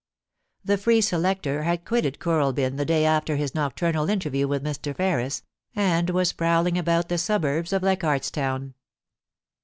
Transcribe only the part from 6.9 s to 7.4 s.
the